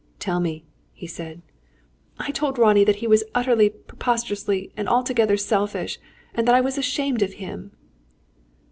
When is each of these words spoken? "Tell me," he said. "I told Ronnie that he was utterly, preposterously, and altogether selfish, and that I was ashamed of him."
"Tell 0.17 0.39
me," 0.39 0.65
he 0.93 1.05
said. 1.05 1.43
"I 2.17 2.31
told 2.31 2.57
Ronnie 2.57 2.83
that 2.85 2.95
he 3.05 3.07
was 3.07 3.23
utterly, 3.35 3.69
preposterously, 3.69 4.71
and 4.75 4.89
altogether 4.89 5.37
selfish, 5.37 5.99
and 6.33 6.47
that 6.47 6.55
I 6.55 6.59
was 6.59 6.79
ashamed 6.79 7.21
of 7.21 7.33
him." 7.33 7.69